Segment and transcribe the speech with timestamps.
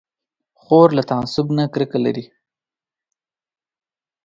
[0.61, 2.25] خور له تعصب نه کرکه لري.